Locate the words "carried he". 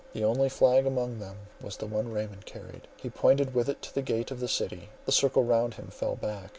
2.47-3.11